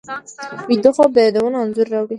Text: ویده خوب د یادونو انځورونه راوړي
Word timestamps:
ویده 0.69 0.89
خوب 0.95 1.09
د 1.15 1.17
یادونو 1.25 1.57
انځورونه 1.63 1.91
راوړي 1.93 2.09